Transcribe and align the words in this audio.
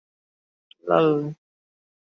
সিঁদুর 0.63 0.89
আর 0.95 1.03
ফুল! 1.03 1.21